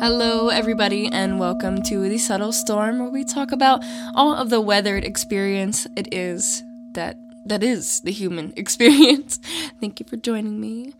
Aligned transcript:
Hello, 0.00 0.46
everybody, 0.48 1.08
and 1.08 1.40
welcome 1.40 1.82
to 1.82 2.08
the 2.08 2.18
Subtle 2.18 2.52
Storm, 2.52 3.00
where 3.00 3.08
we 3.08 3.24
talk 3.24 3.50
about 3.50 3.82
all 4.14 4.32
of 4.32 4.48
the 4.48 4.60
weathered 4.60 5.02
experience 5.02 5.88
it 5.96 6.14
is 6.14 6.62
that 6.92 7.16
that 7.46 7.64
is 7.64 8.00
the 8.02 8.12
human 8.12 8.52
experience. 8.56 9.40
Thank 9.80 9.98
you 9.98 10.06
for 10.06 10.16
joining 10.16 10.60
me. 10.60 10.94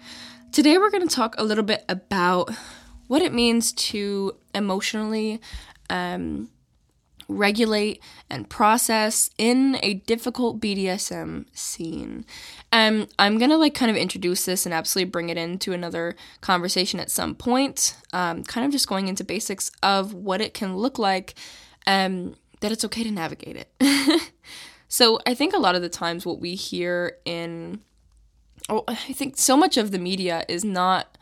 Today, 0.50 0.78
we're 0.78 0.90
going 0.90 1.06
to 1.06 1.14
talk 1.14 1.36
a 1.38 1.44
little 1.44 1.62
bit 1.62 1.84
about 1.88 2.50
what 3.06 3.22
it 3.22 3.32
means 3.32 3.72
to 3.72 4.34
emotionally 4.52 5.40
um, 5.88 6.50
regulate 7.28 8.02
and 8.30 8.48
process 8.48 9.30
in 9.36 9.78
a 9.82 9.94
difficult 9.94 10.60
BDSM 10.60 11.44
scene. 11.52 12.24
Um, 12.72 13.06
I'm 13.18 13.38
gonna 13.38 13.58
like 13.58 13.74
kind 13.74 13.90
of 13.90 13.96
introduce 13.96 14.46
this 14.46 14.64
and 14.64 14.74
absolutely 14.74 15.10
bring 15.10 15.28
it 15.28 15.36
into 15.36 15.72
another 15.72 16.16
conversation 16.40 16.98
at 16.98 17.10
some 17.10 17.34
point. 17.34 17.96
Um, 18.12 18.44
kind 18.44 18.64
of 18.64 18.72
just 18.72 18.88
going 18.88 19.08
into 19.08 19.24
basics 19.24 19.70
of 19.82 20.14
what 20.14 20.40
it 20.40 20.54
can 20.54 20.76
look 20.76 20.98
like, 20.98 21.34
um, 21.86 22.34
that 22.60 22.72
it's 22.72 22.84
okay 22.86 23.04
to 23.04 23.10
navigate 23.10 23.56
it. 23.56 24.32
so 24.88 25.18
I 25.26 25.34
think 25.34 25.54
a 25.54 25.58
lot 25.58 25.74
of 25.74 25.82
the 25.82 25.88
times 25.90 26.24
what 26.24 26.40
we 26.40 26.54
hear 26.54 27.18
in, 27.26 27.80
oh, 28.70 28.84
I 28.88 28.94
think 28.94 29.36
so 29.36 29.56
much 29.56 29.76
of 29.76 29.90
the 29.90 29.98
media 29.98 30.44
is 30.48 30.64
not 30.64 31.17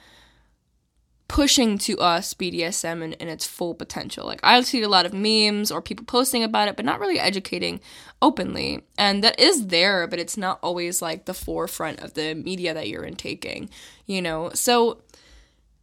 pushing 1.28 1.76
to 1.76 1.98
us 1.98 2.34
BDSM 2.34 3.02
in, 3.02 3.12
in, 3.14 3.28
its 3.28 3.46
full 3.46 3.74
potential. 3.74 4.26
Like 4.26 4.40
I 4.42 4.60
see 4.60 4.82
a 4.82 4.88
lot 4.88 5.06
of 5.06 5.12
memes 5.12 5.72
or 5.72 5.82
people 5.82 6.04
posting 6.04 6.44
about 6.44 6.68
it, 6.68 6.76
but 6.76 6.84
not 6.84 7.00
really 7.00 7.18
educating 7.18 7.80
openly. 8.22 8.84
And 8.96 9.24
that 9.24 9.38
is 9.40 9.66
there, 9.66 10.06
but 10.06 10.18
it's 10.18 10.36
not 10.36 10.58
always 10.62 11.02
like 11.02 11.24
the 11.24 11.34
forefront 11.34 12.00
of 12.00 12.14
the 12.14 12.34
media 12.34 12.74
that 12.74 12.88
you're 12.88 13.04
intaking, 13.04 13.70
you 14.06 14.22
know? 14.22 14.50
So, 14.54 15.02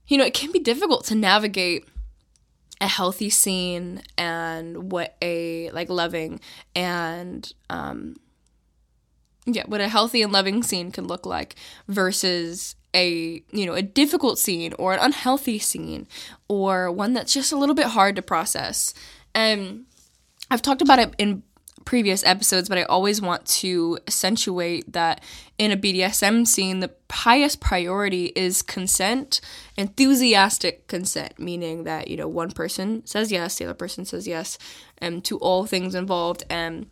you 0.07 0.17
know, 0.17 0.23
it 0.23 0.33
can 0.33 0.51
be 0.51 0.59
difficult 0.59 1.05
to 1.05 1.15
navigate 1.15 1.87
a 2.79 2.87
healthy 2.87 3.29
scene 3.29 4.01
and 4.17 4.91
what 4.91 5.15
a 5.21 5.69
like 5.71 5.89
loving 5.89 6.39
and 6.75 7.53
um 7.69 8.15
yeah, 9.45 9.63
what 9.67 9.81
a 9.81 9.87
healthy 9.87 10.21
and 10.21 10.31
loving 10.31 10.63
scene 10.63 10.91
can 10.91 11.07
look 11.07 11.25
like 11.25 11.55
versus 11.87 12.75
a 12.93 13.43
you 13.51 13.65
know 13.65 13.73
a 13.73 13.81
difficult 13.81 14.39
scene 14.39 14.73
or 14.79 14.93
an 14.93 14.99
unhealthy 15.01 15.59
scene 15.59 16.07
or 16.47 16.91
one 16.91 17.13
that's 17.13 17.33
just 17.33 17.51
a 17.51 17.57
little 17.57 17.75
bit 17.75 17.87
hard 17.87 18.15
to 18.15 18.21
process. 18.21 18.93
And 19.35 19.85
i've 20.51 20.61
talked 20.61 20.81
about 20.81 20.99
it 20.99 21.13
in 21.17 21.41
previous 21.85 22.23
episodes 22.25 22.69
but 22.69 22.77
i 22.77 22.83
always 22.83 23.21
want 23.21 23.45
to 23.45 23.97
accentuate 24.07 24.91
that 24.91 25.21
in 25.57 25.71
a 25.71 25.77
bdsm 25.77 26.47
scene 26.47 26.79
the 26.79 26.91
highest 27.11 27.59
priority 27.59 28.31
is 28.35 28.61
consent 28.61 29.41
enthusiastic 29.77 30.87
consent 30.87 31.37
meaning 31.37 31.83
that 31.83 32.07
you 32.07 32.15
know 32.15 32.27
one 32.27 32.51
person 32.51 33.05
says 33.05 33.31
yes 33.31 33.57
the 33.57 33.65
other 33.65 33.73
person 33.73 34.05
says 34.05 34.27
yes 34.27 34.57
um, 35.01 35.21
to 35.21 35.37
all 35.39 35.65
things 35.65 35.95
involved 35.95 36.43
and 36.49 36.87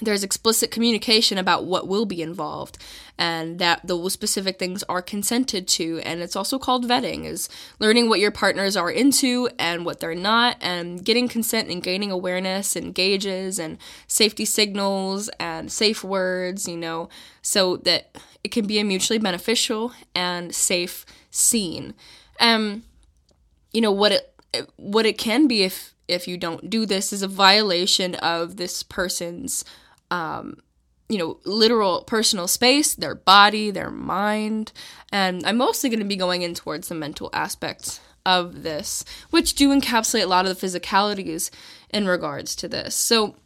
there's 0.00 0.22
explicit 0.22 0.70
communication 0.70 1.38
about 1.38 1.64
what 1.64 1.88
will 1.88 2.04
be 2.04 2.20
involved 2.20 2.76
and 3.18 3.58
that 3.58 3.80
those 3.86 4.12
specific 4.12 4.58
things 4.58 4.82
are 4.90 5.00
consented 5.00 5.66
to. 5.66 6.00
And 6.04 6.20
it's 6.20 6.36
also 6.36 6.58
called 6.58 6.86
vetting 6.86 7.24
is 7.24 7.48
learning 7.78 8.08
what 8.08 8.20
your 8.20 8.30
partners 8.30 8.76
are 8.76 8.90
into 8.90 9.48
and 9.58 9.86
what 9.86 10.00
they're 10.00 10.14
not 10.14 10.58
and 10.60 11.02
getting 11.02 11.28
consent 11.28 11.70
and 11.70 11.82
gaining 11.82 12.10
awareness 12.10 12.76
and 12.76 12.94
gauges 12.94 13.58
and 13.58 13.78
safety 14.06 14.44
signals 14.44 15.30
and 15.40 15.72
safe 15.72 16.04
words 16.04 16.68
you 16.68 16.76
know 16.76 17.08
so 17.40 17.76
that 17.78 18.16
it 18.44 18.50
can 18.52 18.66
be 18.66 18.78
a 18.78 18.84
mutually 18.84 19.18
beneficial 19.18 19.92
and 20.14 20.54
safe 20.54 21.06
scene. 21.30 21.94
Um 22.38 22.82
you 23.72 23.80
know 23.80 23.92
what 23.92 24.12
it 24.12 24.34
what 24.76 25.06
it 25.06 25.18
can 25.18 25.46
be 25.46 25.62
if 25.62 25.94
if 26.08 26.28
you 26.28 26.36
don't 26.36 26.70
do 26.70 26.86
this 26.86 27.12
is 27.12 27.22
a 27.22 27.28
violation 27.28 28.14
of 28.16 28.56
this 28.56 28.82
person's 28.82 29.64
um, 30.10 30.58
you 31.08 31.18
know, 31.18 31.38
literal 31.44 32.02
personal 32.04 32.48
space, 32.48 32.94
their 32.94 33.14
body, 33.14 33.70
their 33.70 33.90
mind. 33.90 34.72
And 35.12 35.46
I'm 35.46 35.56
mostly 35.56 35.88
going 35.90 36.00
to 36.00 36.06
be 36.06 36.16
going 36.16 36.42
in 36.42 36.54
towards 36.54 36.88
the 36.88 36.94
mental 36.94 37.30
aspects 37.32 38.00
of 38.24 38.64
this, 38.64 39.04
which 39.30 39.54
do 39.54 39.72
encapsulate 39.72 40.24
a 40.24 40.26
lot 40.26 40.46
of 40.46 40.58
the 40.58 40.66
physicalities 40.66 41.50
in 41.90 42.08
regards 42.08 42.56
to 42.56 42.68
this. 42.68 42.96
So, 42.96 43.36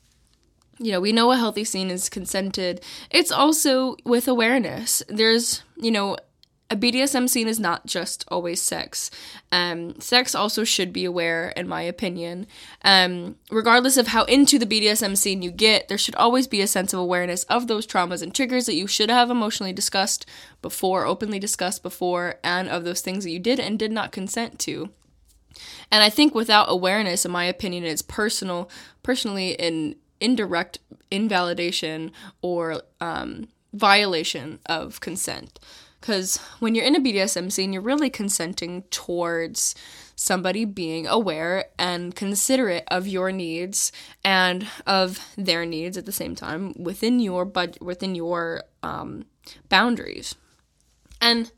you 0.79 0.91
know, 0.91 1.01
we 1.01 1.13
know 1.13 1.31
a 1.33 1.37
healthy 1.37 1.65
scene 1.65 1.91
is 1.91 2.09
consented. 2.09 2.83
It's 3.11 3.31
also 3.31 3.97
with 4.05 4.27
awareness. 4.27 5.03
There's, 5.09 5.63
you 5.77 5.91
know, 5.91 6.17
a 6.71 6.77
BDSM 6.77 7.29
scene 7.29 7.49
is 7.49 7.59
not 7.59 7.85
just 7.85 8.25
always 8.29 8.63
sex. 8.63 9.11
Um, 9.51 10.01
sex 10.01 10.37
also 10.37 10.63
should 10.63 10.93
be 10.93 11.05
aware, 11.05 11.51
in 11.57 11.67
my 11.67 11.83
opinion. 11.83 12.47
Um, 12.83 13.37
regardless 13.51 13.97
of 13.97 14.09
how 14.09 14.23
into 14.25 14.57
the 14.57 14.67
BDSM 14.67 15.17
scene 15.17 15.43
you 15.43 15.51
get, 15.51 15.89
there 15.89 15.99
should 15.99 16.15
always 16.15 16.47
be 16.47 16.61
a 16.61 16.69
sense 16.69 16.93
of 16.93 17.01
awareness 17.01 17.43
of 17.45 17.67
those 17.67 17.89
traumas 17.89 18.23
and 18.23 18.33
triggers 18.33 18.67
that 18.67 18.77
you 18.77 18.87
should 18.87 19.11
have 19.11 19.31
emotionally 19.31 19.73
discussed 19.73 20.27
before, 20.63 21.05
openly 21.07 21.41
discussed 21.41 21.83
before, 21.83 22.37
and 22.45 22.69
of 22.69 22.85
those 22.85 23.01
things 23.01 23.25
that 23.25 23.31
you 23.31 23.41
did 23.41 23.59
and 23.59 23.77
did 23.77 23.91
not 23.91 24.13
consent 24.13 24.61
to. 24.61 24.91
And 25.91 26.05
I 26.05 26.09
think 26.09 26.37
without 26.37 26.67
awareness, 26.71 27.25
in 27.25 27.33
my 27.33 27.45
opinion, 27.47 27.83
it's 27.83 28.03
personal, 28.03 28.71
personally, 29.03 29.59
an 29.59 29.97
indirect 30.21 30.79
invalidation 31.11 32.13
or 32.43 32.83
um, 33.01 33.49
violation 33.73 34.61
of 34.67 35.01
consent. 35.01 35.59
Because 36.01 36.39
when 36.61 36.75
you're 36.75 36.85
in 36.85 36.97
a 36.97 37.01
BDSM 37.01 37.53
scene, 37.53 37.73
you're 37.73 37.83
really 37.83 38.11
consenting 38.11 38.83
towards 38.85 39.75
somebody 40.17 40.65
being 40.65 41.07
aware 41.07 41.67
and 41.79 42.15
considerate 42.15 42.85
of 42.89 43.07
your 43.07 43.33
needs 43.33 43.93
and 44.25 44.67
of 44.87 45.19
their 45.37 45.65
needs 45.65 45.97
at 45.97 46.07
the 46.07 46.13
same 46.13 46.35
time 46.35 46.75
within 46.79 47.21
your 47.21 47.45
budget, 47.45 47.83
within 47.83 48.15
your 48.15 48.65
um, 48.83 49.25
boundaries. 49.69 50.35
And 51.21 51.51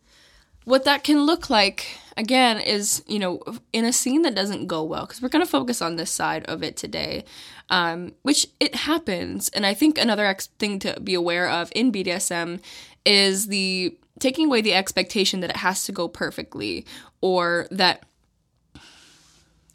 what 0.64 0.84
that 0.84 1.03
can 1.03 1.24
look 1.24 1.50
like 1.50 1.98
again 2.16 2.60
is 2.60 3.03
you 3.06 3.19
know 3.19 3.42
in 3.72 3.84
a 3.84 3.92
scene 3.92 4.22
that 4.22 4.34
doesn't 4.34 4.66
go 4.66 4.82
well 4.82 5.06
because 5.06 5.20
we're 5.20 5.28
going 5.28 5.44
to 5.44 5.50
focus 5.50 5.82
on 5.82 5.97
this 5.97 6.10
side 6.10 6.44
of 6.44 6.62
it 6.62 6.76
today 6.76 7.24
um, 7.70 8.12
which 8.22 8.47
it 8.60 8.74
happens 8.74 9.48
and 9.50 9.66
i 9.66 9.74
think 9.74 9.98
another 9.98 10.26
ex- 10.26 10.48
thing 10.59 10.78
to 10.78 10.98
be 11.00 11.14
aware 11.14 11.48
of 11.48 11.72
in 11.74 11.91
bdsm 11.91 12.60
is 13.04 13.48
the 13.48 13.97
taking 14.18 14.46
away 14.46 14.60
the 14.60 14.74
expectation 14.74 15.40
that 15.40 15.50
it 15.50 15.56
has 15.56 15.84
to 15.84 15.92
go 15.92 16.08
perfectly 16.08 16.84
or 17.20 17.66
that 17.70 18.04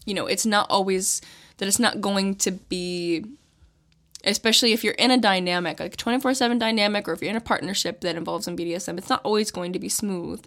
you 0.05 0.13
know 0.13 0.25
it's 0.25 0.45
not 0.45 0.69
always 0.69 1.21
that 1.57 1.67
it's 1.67 1.79
not 1.79 2.01
going 2.01 2.35
to 2.35 2.51
be 2.51 3.25
especially 4.23 4.73
if 4.73 4.83
you're 4.83 4.93
in 4.93 5.11
a 5.11 5.17
dynamic 5.17 5.79
like 5.79 5.97
24/7 5.97 6.59
dynamic 6.59 7.07
or 7.07 7.13
if 7.13 7.21
you're 7.21 7.31
in 7.31 7.35
a 7.35 7.41
partnership 7.41 8.01
that 8.01 8.15
involves 8.15 8.45
some 8.45 8.55
BDSM 8.57 8.97
it's 8.97 9.09
not 9.09 9.21
always 9.23 9.51
going 9.51 9.73
to 9.73 9.79
be 9.79 9.89
smooth. 9.89 10.43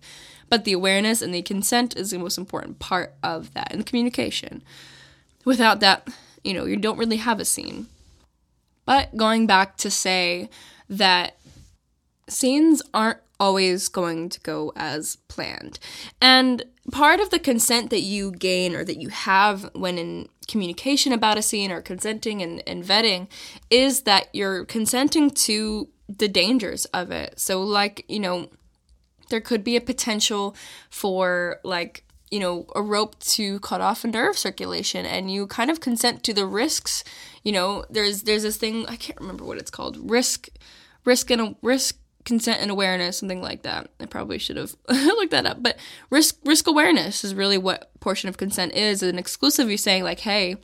But 0.48 0.64
the 0.64 0.72
awareness 0.72 1.22
and 1.22 1.32
the 1.32 1.42
consent 1.42 1.96
is 1.96 2.10
the 2.10 2.18
most 2.18 2.36
important 2.36 2.80
part 2.80 3.14
of 3.22 3.54
that 3.54 3.70
and 3.70 3.80
the 3.80 3.84
communication. 3.84 4.62
Without 5.44 5.80
that 5.80 6.08
you 6.42 6.54
know 6.54 6.64
you 6.64 6.76
don't 6.76 6.98
really 6.98 7.18
have 7.18 7.40
a 7.40 7.44
scene. 7.44 7.86
But 8.84 9.16
going 9.16 9.46
back 9.46 9.76
to 9.78 9.90
say 9.90 10.48
that 10.88 11.36
scenes 12.28 12.82
aren't 12.92 13.18
always 13.40 13.88
going 13.88 14.28
to 14.28 14.40
go 14.40 14.72
as 14.76 15.16
planned. 15.26 15.78
And 16.20 16.64
part 16.92 17.20
of 17.20 17.30
the 17.30 17.38
consent 17.38 17.90
that 17.90 18.02
you 18.02 18.30
gain 18.32 18.76
or 18.76 18.84
that 18.84 19.00
you 19.00 19.08
have 19.08 19.70
when 19.74 19.98
in 19.98 20.28
communication 20.46 21.12
about 21.12 21.38
a 21.38 21.42
scene 21.42 21.72
or 21.72 21.80
consenting 21.80 22.42
and, 22.42 22.62
and 22.66 22.84
vetting 22.84 23.28
is 23.70 24.02
that 24.02 24.28
you're 24.32 24.64
consenting 24.66 25.30
to 25.30 25.88
the 26.08 26.28
dangers 26.28 26.84
of 26.86 27.10
it. 27.10 27.40
So, 27.40 27.62
like, 27.62 28.04
you 28.08 28.20
know, 28.20 28.50
there 29.30 29.40
could 29.40 29.64
be 29.64 29.76
a 29.76 29.80
potential 29.80 30.54
for, 30.90 31.60
like, 31.64 32.04
you 32.30 32.40
know, 32.40 32.66
a 32.74 32.82
rope 32.82 33.18
to 33.20 33.58
cut 33.60 33.80
off 33.80 34.04
a 34.04 34.08
nerve 34.08 34.36
circulation 34.36 35.06
and 35.06 35.32
you 35.32 35.46
kind 35.46 35.70
of 35.70 35.80
consent 35.80 36.22
to 36.24 36.34
the 36.34 36.46
risks. 36.46 37.02
You 37.42 37.52
know, 37.52 37.84
there's 37.90 38.22
there's 38.22 38.42
this 38.42 38.56
thing 38.56 38.86
I 38.86 38.96
can't 38.96 39.20
remember 39.20 39.44
what 39.44 39.58
it's 39.58 39.70
called. 39.70 40.10
Risk 40.10 40.48
risk 41.04 41.30
and 41.30 41.40
a 41.40 41.56
risk 41.62 41.99
consent 42.30 42.62
and 42.62 42.70
awareness, 42.70 43.18
something 43.18 43.42
like 43.42 43.62
that. 43.62 43.90
I 43.98 44.06
probably 44.06 44.38
should 44.38 44.56
have 44.56 44.76
looked 44.88 45.32
that 45.32 45.46
up. 45.46 45.60
But 45.60 45.76
risk 46.10 46.36
risk 46.44 46.68
awareness 46.68 47.24
is 47.24 47.34
really 47.34 47.58
what 47.58 47.90
portion 47.98 48.28
of 48.28 48.36
consent 48.36 48.72
is. 48.72 49.02
An 49.02 49.18
exclusive, 49.18 49.68
you're 49.68 49.76
saying 49.76 50.04
like, 50.04 50.20
hey, 50.20 50.56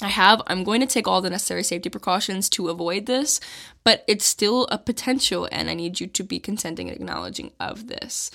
I 0.00 0.08
have, 0.08 0.40
I'm 0.46 0.64
going 0.64 0.80
to 0.80 0.86
take 0.86 1.06
all 1.06 1.20
the 1.20 1.28
necessary 1.28 1.62
safety 1.62 1.90
precautions 1.90 2.48
to 2.50 2.70
avoid 2.70 3.04
this, 3.04 3.38
but 3.84 4.02
it's 4.08 4.24
still 4.24 4.66
a 4.70 4.78
potential, 4.78 5.46
and 5.52 5.68
I 5.68 5.74
need 5.74 6.00
you 6.00 6.06
to 6.06 6.24
be 6.24 6.40
consenting 6.40 6.88
and 6.88 6.96
acknowledging 6.96 7.52
of 7.60 7.86
this. 7.86 8.30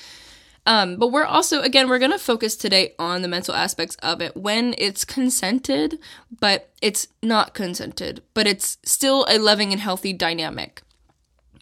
Um, 0.65 0.97
but 0.97 1.07
we're 1.07 1.25
also, 1.25 1.61
again, 1.61 1.89
we're 1.89 1.97
going 1.97 2.11
to 2.11 2.19
focus 2.19 2.55
today 2.55 2.93
on 2.99 3.23
the 3.23 3.27
mental 3.27 3.55
aspects 3.55 3.95
of 4.03 4.21
it 4.21 4.37
when 4.37 4.75
it's 4.77 5.03
consented, 5.03 5.97
but 6.39 6.69
it's 6.81 7.07
not 7.23 7.55
consented, 7.55 8.21
but 8.35 8.45
it's 8.45 8.77
still 8.83 9.25
a 9.27 9.39
loving 9.39 9.71
and 9.71 9.81
healthy 9.81 10.13
dynamic. 10.13 10.83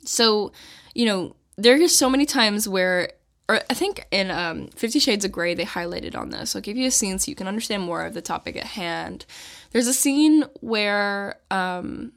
So, 0.03 0.51
you 0.97 1.05
know, 1.05 1.35
there 1.57 1.81
are 1.81 1.87
so 1.87 2.09
many 2.09 2.25
times 2.25 2.67
where 2.67 3.11
or 3.47 3.61
I 3.69 3.73
think 3.75 4.05
in 4.11 4.31
um, 4.31 4.67
Fifty 4.69 4.99
Shades 4.99 5.23
of 5.23 5.31
Grey, 5.31 5.53
they 5.53 5.63
highlighted 5.63 6.17
on 6.17 6.31
this. 6.31 6.55
I'll 6.55 6.61
give 6.61 6.75
you 6.75 6.87
a 6.87 6.91
scene 6.91 7.19
so 7.19 7.29
you 7.29 7.35
can 7.35 7.47
understand 7.47 7.83
more 7.83 8.03
of 8.03 8.15
the 8.15 8.21
topic 8.21 8.57
at 8.57 8.65
hand. 8.65 9.25
There's 9.71 9.87
a 9.87 9.93
scene 9.93 10.43
where 10.59 11.37
um, 11.51 12.13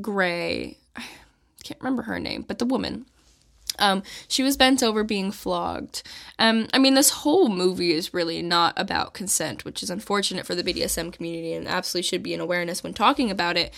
Grey, 0.00 0.78
I 0.96 1.04
can't 1.62 1.80
remember 1.80 2.02
her 2.02 2.18
name, 2.18 2.44
but 2.46 2.58
the 2.58 2.66
woman, 2.66 3.06
um, 3.78 4.02
she 4.26 4.42
was 4.42 4.56
bent 4.56 4.82
over 4.82 5.04
being 5.04 5.30
flogged. 5.30 6.02
Um, 6.40 6.68
I 6.74 6.78
mean, 6.78 6.94
this 6.94 7.10
whole 7.10 7.48
movie 7.48 7.92
is 7.92 8.12
really 8.12 8.42
not 8.42 8.74
about 8.76 9.14
consent, 9.14 9.64
which 9.64 9.82
is 9.82 9.90
unfortunate 9.90 10.44
for 10.44 10.56
the 10.56 10.64
BDSM 10.64 11.12
community 11.12 11.54
and 11.54 11.68
absolutely 11.68 12.08
should 12.08 12.22
be 12.22 12.34
an 12.34 12.40
awareness 12.40 12.82
when 12.82 12.94
talking 12.94 13.30
about 13.30 13.56
it. 13.56 13.72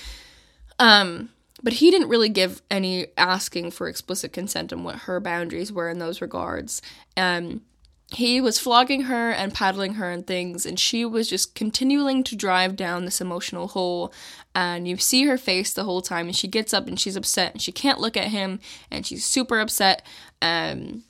Um, 0.81 1.29
but 1.65 1.73
he 1.73 1.91
didn't 1.91 2.09
really 2.09 2.29
give 2.29 2.63
any 2.71 3.07
asking 3.17 3.71
for 3.71 3.89
explicit 3.89 4.33
consent 4.33 4.71
and 4.71 4.85
what 4.85 4.97
her 4.97 5.19
boundaries 5.19 5.73
were 5.73 5.89
in 5.89 5.99
those 5.99 6.21
regards. 6.21 6.83
Um, 7.17 7.63
he 8.11 8.39
was 8.41 8.59
flogging 8.59 9.05
her 9.05 9.31
and 9.31 9.55
paddling 9.55 9.95
her 9.95 10.11
and 10.11 10.27
things, 10.27 10.67
and 10.67 10.79
she 10.79 11.07
was 11.07 11.29
just 11.29 11.55
continuing 11.55 12.23
to 12.25 12.37
drive 12.37 12.77
down 12.77 13.07
this 13.07 13.21
emotional 13.21 13.69
hole. 13.69 14.13
And 14.55 14.87
you 14.87 14.99
see 14.99 15.25
her 15.25 15.39
face 15.39 15.73
the 15.73 15.85
whole 15.85 16.03
time, 16.03 16.27
and 16.27 16.37
she 16.37 16.47
gets 16.47 16.75
up 16.75 16.87
and 16.87 17.01
she's 17.01 17.17
upset, 17.17 17.53
and 17.55 17.63
she 17.63 17.73
can't 17.73 17.99
look 17.99 18.17
at 18.17 18.29
him, 18.29 18.61
and 18.91 19.07
she's 19.07 19.25
super 19.25 19.59
upset, 19.59 20.07
um, 20.43 21.03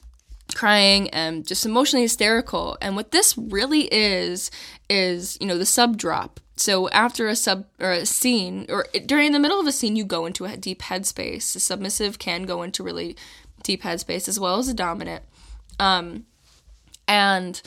crying, 0.55 1.11
and 1.11 1.47
just 1.47 1.67
emotionally 1.67 2.05
hysterical. 2.05 2.79
And 2.81 2.95
what 2.95 3.11
this 3.11 3.37
really 3.37 3.93
is, 3.93 4.53
is, 4.89 5.37
you 5.41 5.49
know, 5.49 5.59
the 5.59 5.67
sub 5.67 5.97
drop. 5.97 6.39
So 6.57 6.89
after 6.91 7.29
a 7.29 7.37
sub 7.37 7.67
or 7.81 7.91
a 7.91 8.07
scene, 8.07 8.67
or 8.69 8.87
during 9.07 9.33
the 9.33 9.41
middle 9.41 9.61
of 9.61 9.67
a 9.67 9.73
scene, 9.73 9.97
you 9.97 10.05
go 10.05 10.27
into 10.27 10.45
a 10.45 10.57
deep 10.57 10.83
headspace. 10.83 11.53
The 11.53 11.61
submissive 11.61 12.19
can 12.19 12.45
go 12.45 12.63
into 12.63 12.83
really 12.83 13.17
deep 13.63 13.83
headspace 13.83 14.29
as 14.29 14.39
well 14.39 14.59
as 14.59 14.69
the 14.69 14.75
dominant. 14.75 15.25
Um, 15.81 16.27
and 17.09 17.61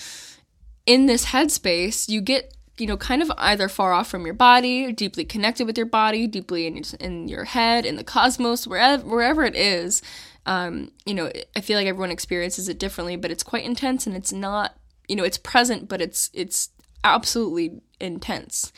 in 0.86 1.06
this 1.06 1.28
headspace, 1.28 2.08
you 2.08 2.22
get 2.22 2.54
you 2.78 2.86
know, 2.86 2.98
kind 2.98 3.22
of 3.22 3.32
either 3.38 3.68
far 3.68 3.92
off 3.92 4.08
from 4.08 4.26
your 4.26 4.36
body, 4.36 4.92
deeply 4.92 5.26
connected 5.26 5.66
with 5.66 5.78
your 5.78 5.88
body, 5.88 6.28
deeply 6.28 6.68
in, 6.68 6.84
in 7.00 7.28
your 7.28 7.46
head, 7.46 7.86
in 7.86 7.96
the 7.96 8.04
cosmos, 8.04 8.68
wherever 8.68 9.04
wherever 9.04 9.44
it 9.44 9.56
is. 9.56 10.02
Um, 10.46 10.92
you 11.06 11.14
know, 11.14 11.32
I 11.56 11.62
feel 11.62 11.78
like 11.78 11.88
everyone 11.88 12.12
experiences 12.12 12.70
it 12.70 12.80
differently, 12.80 13.16
but 13.16 13.32
it's 13.32 13.44
quite 13.44 13.66
intense, 13.66 14.06
and 14.06 14.16
it's 14.16 14.32
not, 14.32 14.78
you 15.08 15.16
know, 15.16 15.24
it's 15.24 15.38
present, 15.38 15.90
but 15.90 16.02
it's 16.02 16.30
it's 16.34 16.70
absolutely 17.04 17.82
intense. 18.00 18.72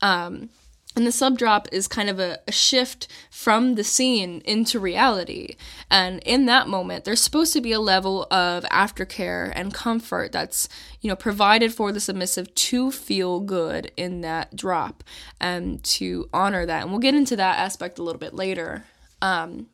Um, 0.00 0.50
and 0.96 1.06
the 1.06 1.12
sub 1.12 1.38
drop 1.38 1.68
is 1.70 1.86
kind 1.86 2.10
of 2.10 2.18
a, 2.18 2.38
a, 2.48 2.52
shift 2.52 3.06
from 3.30 3.76
the 3.76 3.84
scene 3.84 4.42
into 4.44 4.80
reality. 4.80 5.54
And 5.88 6.20
in 6.24 6.46
that 6.46 6.66
moment, 6.66 7.04
there's 7.04 7.20
supposed 7.20 7.52
to 7.52 7.60
be 7.60 7.70
a 7.70 7.78
level 7.78 8.26
of 8.30 8.64
aftercare 8.64 9.52
and 9.54 9.72
comfort 9.72 10.32
that's, 10.32 10.68
you 11.00 11.08
know, 11.08 11.14
provided 11.14 11.72
for 11.72 11.92
the 11.92 12.00
submissive 12.00 12.52
to 12.54 12.90
feel 12.90 13.38
good 13.38 13.92
in 13.96 14.20
that 14.22 14.56
drop 14.56 15.04
and 15.40 15.82
to 15.84 16.28
honor 16.32 16.66
that. 16.66 16.82
And 16.82 16.90
we'll 16.90 17.00
get 17.00 17.14
into 17.14 17.36
that 17.36 17.58
aspect 17.58 18.00
a 18.00 18.02
little 18.02 18.18
bit 18.18 18.34
later. 18.34 18.84
Um, 19.22 19.68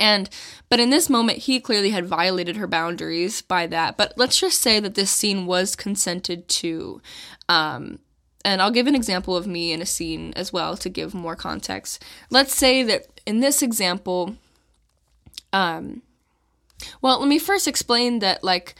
and 0.00 0.28
but 0.68 0.80
in 0.80 0.90
this 0.90 1.08
moment 1.08 1.38
he 1.38 1.60
clearly 1.60 1.90
had 1.90 2.06
violated 2.06 2.56
her 2.56 2.66
boundaries 2.66 3.42
by 3.42 3.66
that 3.66 3.96
but 3.96 4.12
let's 4.16 4.40
just 4.40 4.60
say 4.60 4.80
that 4.80 4.94
this 4.94 5.10
scene 5.10 5.46
was 5.46 5.76
consented 5.76 6.48
to 6.48 7.00
um, 7.48 7.98
and 8.44 8.62
I'll 8.62 8.70
give 8.70 8.86
an 8.86 8.94
example 8.94 9.36
of 9.36 9.46
me 9.46 9.72
in 9.72 9.82
a 9.82 9.86
scene 9.86 10.32
as 10.34 10.52
well 10.52 10.76
to 10.78 10.88
give 10.88 11.12
more 11.12 11.36
context. 11.36 12.02
Let's 12.30 12.54
say 12.54 12.82
that 12.84 13.20
in 13.26 13.40
this 13.40 13.62
example, 13.62 14.36
um, 15.52 16.02
well, 17.02 17.18
let 17.20 17.28
me 17.28 17.38
first 17.38 17.68
explain 17.68 18.20
that, 18.20 18.42
like, 18.42 18.74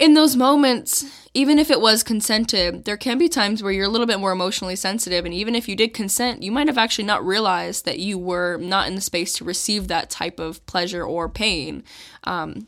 in 0.00 0.14
those 0.14 0.34
moments, 0.34 1.04
even 1.34 1.58
if 1.58 1.70
it 1.70 1.80
was 1.80 2.02
consented, 2.02 2.86
there 2.86 2.96
can 2.96 3.18
be 3.18 3.28
times 3.28 3.62
where 3.62 3.70
you're 3.70 3.84
a 3.84 3.88
little 3.90 4.06
bit 4.06 4.18
more 4.18 4.32
emotionally 4.32 4.74
sensitive, 4.74 5.26
and 5.26 5.34
even 5.34 5.54
if 5.54 5.68
you 5.68 5.76
did 5.76 5.92
consent, 5.92 6.42
you 6.42 6.50
might 6.50 6.68
have 6.68 6.78
actually 6.78 7.04
not 7.04 7.24
realized 7.24 7.84
that 7.84 7.98
you 7.98 8.18
were 8.18 8.56
not 8.56 8.88
in 8.88 8.94
the 8.94 9.02
space 9.02 9.34
to 9.34 9.44
receive 9.44 9.88
that 9.88 10.08
type 10.08 10.40
of 10.40 10.64
pleasure 10.64 11.04
or 11.04 11.28
pain. 11.28 11.84
Um, 12.24 12.66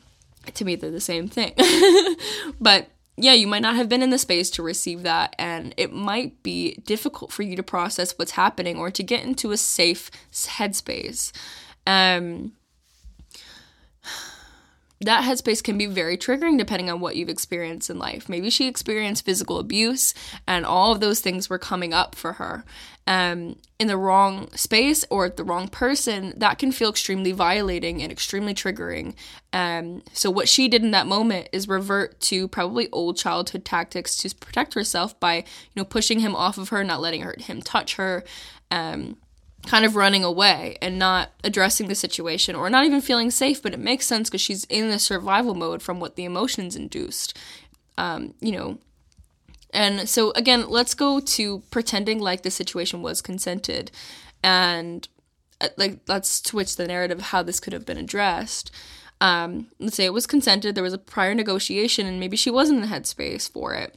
to 0.52 0.64
me, 0.64 0.76
they're 0.76 0.90
the 0.90 1.00
same 1.00 1.26
thing. 1.26 1.55
but 2.61 2.90
yeah, 3.17 3.32
you 3.32 3.46
might 3.46 3.62
not 3.62 3.76
have 3.76 3.88
been 3.88 4.02
in 4.02 4.11
the 4.11 4.19
space 4.19 4.50
to 4.50 4.62
receive 4.62 5.02
that, 5.02 5.35
and 5.38 5.73
it 5.78 5.90
might 5.90 6.43
be 6.43 6.75
difficult 6.85 7.32
for 7.32 7.44
you 7.44 7.56
to 7.56 7.62
process 7.62 8.12
what's 8.19 8.32
happening 8.32 8.76
or 8.76 8.90
to 8.90 9.02
get 9.02 9.25
into 9.25 9.52
a 9.52 9.56
safe 9.56 10.11
headspace. 10.32 11.32
Um, 11.87 12.52
that 15.02 15.25
headspace 15.25 15.62
can 15.62 15.76
be 15.76 15.87
very 15.87 16.16
triggering 16.16 16.58
depending 16.58 16.90
on 16.90 17.00
what 17.00 17.16
you've 17.16 17.28
experienced 17.28 17.90
in 17.90 17.99
life. 17.99 18.28
Maybe 18.28 18.50
she 18.50 18.69
experienced 18.69 19.25
physical 19.25 19.58
abuse 19.58 20.14
and 20.46 20.64
all 20.64 20.93
of 20.93 21.00
those 21.00 21.20
things 21.20 21.50
were 21.50 21.58
coming 21.58 21.93
up 21.93 22.14
for 22.14 22.34
her. 22.34 22.64
Um, 23.06 23.56
in 23.81 23.88
the 23.88 23.96
wrong 23.96 24.49
space 24.54 25.04
or 25.10 25.28
the 25.28 25.43
wrong 25.43 25.66
person, 25.66 26.34
that 26.37 26.58
can 26.58 26.70
feel 26.70 26.90
extremely 26.90 27.32
violating 27.32 28.00
and 28.00 28.12
extremely 28.12 28.54
triggering. 28.54 29.14
Um, 29.52 30.02
so, 30.12 30.31
what 30.31 30.49
she 30.49 30.69
did 30.69 30.84
in 30.84 30.93
that 30.93 31.08
moment 31.08 31.49
is 31.50 31.66
revert 31.66 32.20
to 32.20 32.46
probably 32.46 32.88
old 32.93 33.16
childhood 33.16 33.64
tactics 33.64 34.16
to 34.19 34.32
protect 34.37 34.75
herself 34.75 35.19
by, 35.19 35.38
you 35.38 35.44
know, 35.75 35.84
pushing 35.84 36.20
him 36.20 36.37
off 36.37 36.58
of 36.58 36.69
her, 36.69 36.84
not 36.84 37.00
letting 37.00 37.22
her, 37.22 37.34
him 37.40 37.60
touch 37.60 37.96
her. 37.96 38.22
Um, 38.70 39.16
kind 39.67 39.85
of 39.85 39.97
running 39.97 40.25
away 40.25 40.76
and 40.82 40.99
not 40.99 41.31
addressing 41.44 41.88
the 41.88 41.94
situation 41.94 42.55
or 42.55 42.69
not 42.69 42.85
even 42.85 43.00
feeling 43.00 43.31
safe, 43.31 43.62
but 43.62 43.73
it 43.73 43.79
makes 43.79 44.06
sense 44.06 44.29
because 44.29 44.41
she's 44.41 44.64
in 44.64 44.91
the 44.91 44.99
survival 44.99 45.55
mode 45.55 45.82
from 45.82 46.00
what 46.00 46.17
the 46.17 46.25
emotions 46.25 46.75
induced. 46.75 47.38
Um, 47.97 48.35
you 48.41 48.53
know, 48.53 48.79
and 49.73 50.09
so 50.09 50.32
again, 50.32 50.69
let's 50.69 50.94
go 50.94 51.20
to 51.20 51.62
pretending 51.70 52.19
like 52.19 52.43
the 52.43 52.50
situation 52.50 53.03
was 53.03 53.23
consented 53.23 53.91
and 54.43 55.09
uh, 55.61 55.69
like 55.76 56.00
let's 56.09 56.43
switch 56.49 56.76
the 56.76 56.87
narrative 56.87 57.19
of 57.19 57.25
how 57.26 57.43
this 57.43 57.61
could 57.61 57.73
have 57.73 57.87
been 57.87 57.99
addressed. 57.99 58.70
Um, 59.20 59.69
let's 59.79 59.97
say 59.97 60.05
it 60.05 60.12
was 60.12 60.26
consented, 60.26 60.75
there 60.75 60.82
was 60.82 60.93
a 60.93 60.99
prior 60.99 61.32
negotiation, 61.32 62.06
and 62.06 62.19
maybe 62.19 62.37
she 62.37 62.50
wasn't 62.50 62.82
in 62.82 62.88
the 62.88 62.94
headspace 62.94 63.49
for 63.49 63.73
it. 63.75 63.94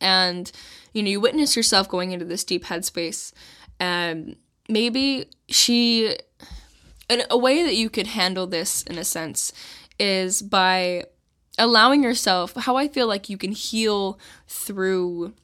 And 0.00 0.50
you 0.92 1.02
know, 1.04 1.10
you 1.10 1.20
witness 1.20 1.56
yourself 1.56 1.88
going 1.88 2.10
into 2.10 2.24
this 2.24 2.42
deep 2.42 2.64
headspace 2.64 3.32
and 3.78 4.34
maybe 4.70 5.26
she 5.48 6.16
and 7.08 7.26
a 7.28 7.36
way 7.36 7.62
that 7.62 7.74
you 7.74 7.90
could 7.90 8.06
handle 8.06 8.46
this 8.46 8.82
in 8.84 8.96
a 8.96 9.04
sense 9.04 9.52
is 9.98 10.40
by 10.40 11.04
allowing 11.58 12.02
yourself 12.02 12.54
how 12.54 12.76
I 12.76 12.88
feel 12.88 13.06
like 13.06 13.28
you 13.28 13.36
can 13.36 13.52
heal 13.52 14.18
through 14.46 15.34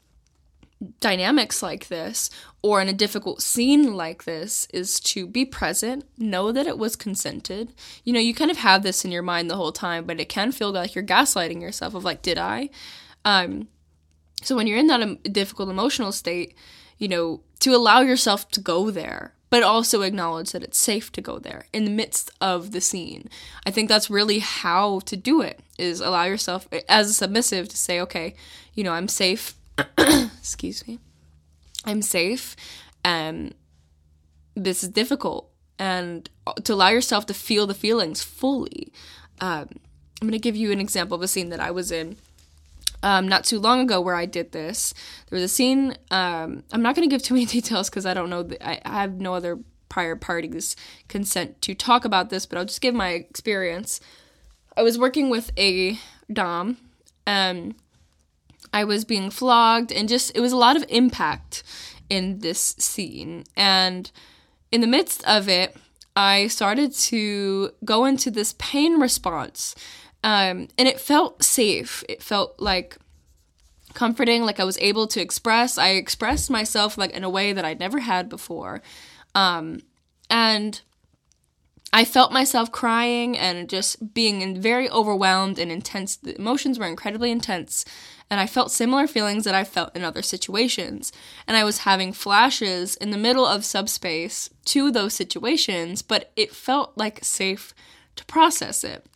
dynamics 1.00 1.62
like 1.62 1.88
this 1.88 2.30
or 2.62 2.80
in 2.80 2.88
a 2.88 2.92
difficult 2.92 3.42
scene 3.42 3.94
like 3.94 4.24
this 4.24 4.66
is 4.72 5.00
to 5.00 5.26
be 5.26 5.44
present, 5.44 6.04
know 6.18 6.52
that 6.52 6.66
it 6.66 6.78
was 6.78 6.96
consented. 6.96 7.72
You 8.04 8.12
know, 8.12 8.20
you 8.20 8.34
kind 8.34 8.50
of 8.50 8.58
have 8.58 8.82
this 8.82 9.04
in 9.04 9.10
your 9.10 9.22
mind 9.22 9.50
the 9.50 9.56
whole 9.56 9.72
time, 9.72 10.04
but 10.04 10.20
it 10.20 10.28
can 10.28 10.52
feel 10.52 10.72
like 10.72 10.94
you're 10.94 11.04
gaslighting 11.04 11.60
yourself 11.60 11.94
of 11.94 12.04
like, 12.04 12.22
did 12.22 12.38
I? 12.38 12.70
Um, 13.24 13.68
so 14.42 14.54
when 14.54 14.66
you're 14.66 14.78
in 14.78 14.86
that 14.88 15.32
difficult 15.32 15.68
emotional 15.68 16.12
state, 16.12 16.54
you 16.98 17.08
know, 17.08 17.40
to 17.60 17.74
allow 17.74 18.00
yourself 18.00 18.48
to 18.50 18.60
go 18.60 18.90
there, 18.90 19.34
but 19.50 19.62
also 19.62 20.02
acknowledge 20.02 20.52
that 20.52 20.62
it's 20.62 20.78
safe 20.78 21.12
to 21.12 21.20
go 21.20 21.38
there 21.38 21.66
in 21.72 21.84
the 21.84 21.90
midst 21.90 22.30
of 22.40 22.72
the 22.72 22.80
scene. 22.80 23.28
I 23.64 23.70
think 23.70 23.88
that's 23.88 24.10
really 24.10 24.40
how 24.40 25.00
to 25.00 25.16
do 25.16 25.40
it 25.40 25.60
is 25.78 26.00
allow 26.00 26.24
yourself 26.24 26.68
as 26.88 27.10
a 27.10 27.14
submissive 27.14 27.68
to 27.68 27.76
say, 27.76 28.00
okay, 28.00 28.34
you 28.74 28.84
know, 28.84 28.92
I'm 28.92 29.08
safe. 29.08 29.54
Excuse 29.98 30.86
me. 30.86 30.98
I'm 31.84 32.02
safe 32.02 32.56
and 33.04 33.54
this 34.54 34.82
is 34.82 34.88
difficult 34.88 35.50
and 35.78 36.28
to 36.64 36.74
allow 36.74 36.88
yourself 36.88 37.26
to 37.26 37.34
feel 37.34 37.66
the 37.66 37.74
feelings 37.74 38.22
fully. 38.22 38.92
Um, 39.40 39.68
I'm 40.20 40.28
going 40.28 40.32
to 40.32 40.38
give 40.38 40.56
you 40.56 40.72
an 40.72 40.80
example 40.80 41.14
of 41.14 41.22
a 41.22 41.28
scene 41.28 41.50
that 41.50 41.60
I 41.60 41.70
was 41.70 41.92
in 41.92 42.16
um, 43.02 43.28
not 43.28 43.44
too 43.44 43.58
long 43.58 43.80
ago 43.80 44.00
where 44.00 44.14
I 44.14 44.26
did 44.26 44.52
this. 44.52 44.94
There 45.28 45.36
was 45.36 45.42
a 45.42 45.48
scene. 45.48 45.96
Um, 46.10 46.64
I'm 46.72 46.82
not 46.82 46.94
going 46.94 47.08
to 47.08 47.14
give 47.14 47.22
too 47.22 47.34
many 47.34 47.46
details 47.58 47.90
because 47.90 48.06
I 48.06 48.14
don't 48.14 48.30
know. 48.30 48.42
The, 48.42 48.66
I, 48.66 48.80
I 48.84 49.00
have 49.02 49.20
no 49.20 49.34
other 49.34 49.58
prior 49.88 50.16
parties 50.16 50.76
consent 51.08 51.60
to 51.62 51.74
talk 51.74 52.04
about 52.04 52.30
this, 52.30 52.46
but 52.46 52.58
I'll 52.58 52.64
just 52.64 52.80
give 52.80 52.94
my 52.94 53.10
experience. 53.10 54.00
I 54.76 54.82
was 54.82 54.98
working 54.98 55.30
with 55.30 55.50
a 55.58 55.98
dom. 56.32 56.78
and 57.26 57.74
I 58.72 58.84
was 58.84 59.04
being 59.04 59.30
flogged, 59.30 59.90
and 59.90 60.08
just 60.08 60.32
it 60.34 60.40
was 60.40 60.52
a 60.52 60.56
lot 60.56 60.76
of 60.76 60.84
impact 60.88 61.62
in 62.10 62.40
this 62.40 62.74
scene. 62.78 63.44
And 63.56 64.10
in 64.70 64.80
the 64.80 64.86
midst 64.86 65.24
of 65.24 65.48
it, 65.48 65.76
I 66.14 66.48
started 66.48 66.92
to 66.94 67.70
go 67.84 68.04
into 68.04 68.30
this 68.30 68.54
pain 68.58 68.98
response 69.00 69.74
um, 70.26 70.66
and 70.76 70.88
it 70.88 70.98
felt 70.98 71.44
safe. 71.44 72.02
It 72.08 72.20
felt 72.20 72.56
like 72.58 72.98
comforting, 73.94 74.42
like 74.42 74.58
I 74.58 74.64
was 74.64 74.76
able 74.78 75.06
to 75.06 75.20
express. 75.20 75.78
I 75.78 75.90
expressed 75.90 76.50
myself 76.50 76.98
like 76.98 77.12
in 77.12 77.22
a 77.22 77.30
way 77.30 77.52
that 77.52 77.64
I'd 77.64 77.78
never 77.78 78.00
had 78.00 78.28
before. 78.28 78.82
Um, 79.36 79.82
and 80.28 80.80
I 81.92 82.04
felt 82.04 82.32
myself 82.32 82.72
crying 82.72 83.38
and 83.38 83.68
just 83.68 84.14
being 84.14 84.60
very 84.60 84.90
overwhelmed 84.90 85.60
and 85.60 85.70
intense. 85.70 86.16
The 86.16 86.34
emotions 86.36 86.76
were 86.76 86.86
incredibly 86.88 87.30
intense, 87.30 87.84
and 88.28 88.40
I 88.40 88.48
felt 88.48 88.72
similar 88.72 89.06
feelings 89.06 89.44
that 89.44 89.54
I 89.54 89.62
felt 89.62 89.94
in 89.94 90.02
other 90.02 90.22
situations. 90.22 91.12
And 91.46 91.56
I 91.56 91.62
was 91.62 91.78
having 91.78 92.12
flashes 92.12 92.96
in 92.96 93.12
the 93.12 93.16
middle 93.16 93.46
of 93.46 93.64
subspace 93.64 94.50
to 94.64 94.90
those 94.90 95.14
situations, 95.14 96.02
but 96.02 96.32
it 96.34 96.52
felt 96.52 96.94
like 96.96 97.24
safe 97.24 97.72
to 98.16 98.24
process 98.24 98.82
it. 98.82 99.06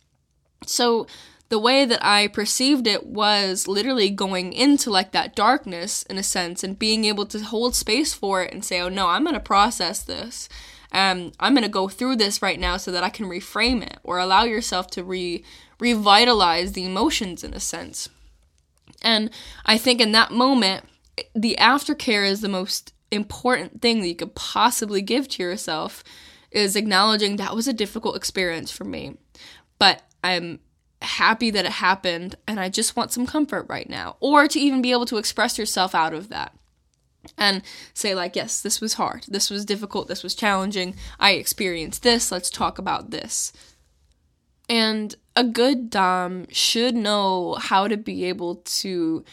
So 0.65 1.07
the 1.49 1.59
way 1.59 1.83
that 1.83 2.03
I 2.03 2.27
perceived 2.27 2.87
it 2.87 3.05
was 3.05 3.67
literally 3.67 4.09
going 4.09 4.53
into 4.53 4.89
like 4.89 5.11
that 5.11 5.35
darkness 5.35 6.03
in 6.03 6.17
a 6.17 6.23
sense 6.23 6.63
and 6.63 6.79
being 6.79 7.03
able 7.03 7.25
to 7.25 7.39
hold 7.39 7.75
space 7.75 8.13
for 8.13 8.41
it 8.41 8.53
and 8.53 8.63
say, 8.63 8.79
oh 8.79 8.89
no, 8.89 9.07
I'm 9.07 9.23
going 9.23 9.33
to 9.33 9.41
process 9.41 10.01
this. 10.01 10.47
Um, 10.93 11.33
I'm 11.39 11.53
going 11.53 11.63
to 11.63 11.69
go 11.69 11.87
through 11.87 12.17
this 12.17 12.41
right 12.41 12.59
now 12.59 12.77
so 12.77 12.91
that 12.91 13.03
I 13.03 13.09
can 13.09 13.25
reframe 13.25 13.81
it 13.81 13.99
or 14.03 14.17
allow 14.17 14.43
yourself 14.43 14.87
to 14.91 15.03
re 15.03 15.43
revitalize 15.79 16.73
the 16.73 16.85
emotions 16.85 17.43
in 17.43 17.53
a 17.53 17.59
sense. 17.59 18.07
And 19.01 19.29
I 19.65 19.77
think 19.77 19.99
in 19.99 20.11
that 20.11 20.31
moment, 20.31 20.85
the 21.35 21.57
aftercare 21.59 22.25
is 22.25 22.41
the 22.41 22.49
most 22.49 22.93
important 23.09 23.81
thing 23.81 23.99
that 23.99 24.07
you 24.07 24.15
could 24.15 24.35
possibly 24.35 25.01
give 25.01 25.27
to 25.29 25.43
yourself 25.43 26.03
is 26.51 26.75
acknowledging 26.75 27.35
that 27.35 27.55
was 27.55 27.67
a 27.67 27.73
difficult 27.73 28.15
experience 28.15 28.71
for 28.71 28.83
me. 28.83 29.17
But 29.79 30.03
I'm 30.23 30.59
happy 31.01 31.49
that 31.51 31.65
it 31.65 31.71
happened 31.71 32.35
and 32.47 32.59
I 32.59 32.69
just 32.69 32.95
want 32.95 33.11
some 33.11 33.25
comfort 33.25 33.65
right 33.67 33.89
now. 33.89 34.17
Or 34.19 34.47
to 34.47 34.59
even 34.59 34.81
be 34.81 34.91
able 34.91 35.05
to 35.07 35.17
express 35.17 35.57
yourself 35.57 35.95
out 35.95 36.13
of 36.13 36.29
that 36.29 36.53
and 37.37 37.61
say, 37.93 38.15
like, 38.15 38.35
yes, 38.35 38.61
this 38.61 38.81
was 38.81 38.95
hard, 38.95 39.25
this 39.27 39.49
was 39.49 39.65
difficult, 39.65 40.07
this 40.07 40.23
was 40.23 40.35
challenging, 40.35 40.95
I 41.19 41.31
experienced 41.31 42.03
this, 42.03 42.31
let's 42.31 42.49
talk 42.49 42.79
about 42.79 43.11
this. 43.11 43.53
And 44.69 45.15
a 45.35 45.43
good 45.43 45.89
Dom 45.89 46.47
should 46.49 46.95
know 46.95 47.55
how 47.59 47.87
to 47.87 47.97
be 47.97 48.25
able 48.25 48.55
to, 48.55 49.23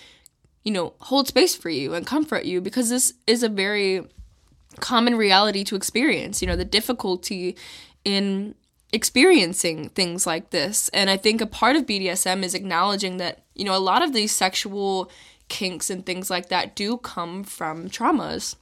you 0.65 0.73
know, 0.73 0.95
hold 1.01 1.29
space 1.29 1.55
for 1.55 1.71
you 1.71 1.95
and 1.95 2.07
comfort 2.07 2.45
you 2.45 2.61
because 2.61 2.91
this 2.91 3.15
is 3.27 3.43
a 3.43 3.49
very 3.49 4.05
common 4.81 5.17
reality 5.17 5.65
to 5.65 5.77
experience. 5.77 6.43
You 6.43 6.49
know, 6.49 6.57
the 6.57 6.65
difficulty 6.65 7.57
in 8.05 8.55
experiencing 8.93 9.91
things 9.91 10.27
like 10.27 10.51
this. 10.51 10.89
And 10.91 11.11
I 11.11 11.17
think 11.17 11.41
a 11.41 11.47
part 11.47 11.77
of 11.77 11.87
BDSM 11.87 12.43
is 12.43 12.55
acknowledging 12.55 13.19
that, 13.19 13.43
you 13.55 13.65
know, 13.65 13.77
a 13.77 13.79
lot 13.79 14.03
of 14.03 14.13
these 14.13 14.35
sexual 14.35 15.11
kinks 15.49 15.91
and 15.91 16.05
things 16.05 16.31
like 16.31 16.49
that 16.49 16.75
do 16.75 16.97
come 16.99 17.45
from 17.45 17.89
traumas. 17.89 18.57